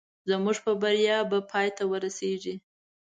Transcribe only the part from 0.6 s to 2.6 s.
په بریا به پای ته ورسېږي